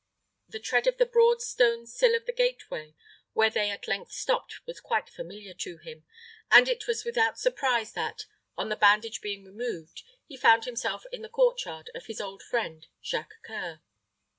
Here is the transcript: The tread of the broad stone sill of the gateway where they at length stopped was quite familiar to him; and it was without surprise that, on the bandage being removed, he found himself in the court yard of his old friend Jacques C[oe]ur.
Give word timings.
The 0.49 0.57
tread 0.59 0.87
of 0.87 0.97
the 0.97 1.05
broad 1.05 1.43
stone 1.43 1.85
sill 1.85 2.15
of 2.15 2.25
the 2.25 2.33
gateway 2.33 2.95
where 3.33 3.51
they 3.51 3.69
at 3.69 3.87
length 3.87 4.11
stopped 4.13 4.59
was 4.65 4.79
quite 4.79 5.07
familiar 5.07 5.53
to 5.53 5.77
him; 5.77 6.05
and 6.49 6.67
it 6.67 6.87
was 6.87 7.05
without 7.05 7.37
surprise 7.37 7.93
that, 7.93 8.25
on 8.57 8.69
the 8.69 8.75
bandage 8.75 9.21
being 9.21 9.43
removed, 9.45 10.01
he 10.25 10.37
found 10.37 10.65
himself 10.65 11.03
in 11.11 11.21
the 11.21 11.29
court 11.29 11.63
yard 11.65 11.91
of 11.93 12.07
his 12.07 12.19
old 12.19 12.41
friend 12.41 12.87
Jacques 13.03 13.35
C[oe]ur. 13.47 13.81